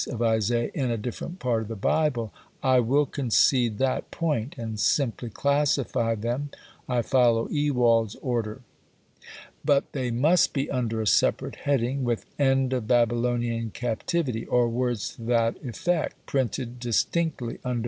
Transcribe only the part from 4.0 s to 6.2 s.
point and simply classify